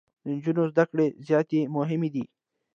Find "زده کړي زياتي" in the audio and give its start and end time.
0.71-1.59